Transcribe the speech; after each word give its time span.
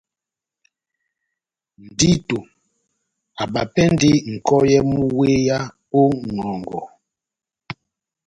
Ndito 1.87 2.39
abapɛndi 3.43 4.11
nʼkɔyɛ 4.33 4.79
mú 4.89 4.99
wéya 5.17 5.57
ó 5.97 6.01
ŋʼhɔngɔ. 6.33 6.81